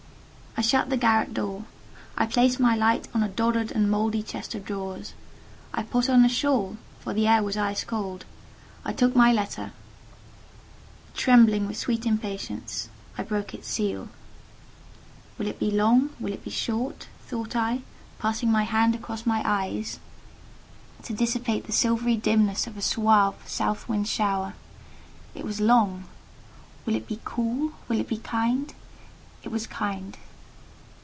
I 0.57 0.63
shut 0.63 0.89
the 0.91 0.97
garret 0.97 1.33
door; 1.33 1.63
I 2.17 2.25
placed 2.27 2.59
my 2.59 2.75
light 2.75 3.07
on 3.15 3.23
a 3.23 3.29
doddered 3.29 3.71
and 3.71 3.89
mouldy 3.89 4.21
chest 4.21 4.53
of 4.53 4.63
drawers; 4.65 5.13
I 5.73 5.81
put 5.81 6.07
on 6.09 6.23
a 6.25 6.29
shawl, 6.29 6.75
for 6.99 7.13
the 7.13 7.25
air 7.25 7.41
was 7.41 7.55
ice 7.57 7.83
cold; 7.85 8.25
I 8.85 8.91
took 8.93 9.15
my 9.15 9.31
letter; 9.33 9.71
trembling 11.15 11.65
with 11.67 11.77
sweet 11.77 12.05
impatience, 12.05 12.89
I 13.17 13.23
broke 13.23 13.53
its 13.55 13.69
seal. 13.69 14.09
"Will 15.39 15.47
it 15.47 15.57
be 15.57 15.71
long—will 15.71 16.31
it 16.33 16.43
be 16.43 16.51
short?" 16.51 17.07
thought 17.25 17.55
I, 17.55 17.79
passing 18.19 18.51
my 18.51 18.63
hand 18.63 18.93
across 18.93 19.25
my 19.25 19.41
eyes 19.45 19.99
to 21.03 21.13
dissipate 21.13 21.65
the 21.65 21.71
silvery 21.71 22.17
dimness 22.17 22.67
of 22.67 22.77
a 22.77 22.81
suave, 22.83 23.41
south 23.49 23.87
wind 23.89 24.07
shower. 24.09 24.53
It 25.33 25.43
was 25.45 25.59
long. 25.61 26.03
"Will 26.85 26.93
it 26.93 27.07
be 27.07 27.19
cool?—will 27.25 27.99
it 28.01 28.07
be 28.09 28.17
kind?" 28.19 28.73
It 29.43 29.49
was 29.49 29.65
kind. 29.65 30.17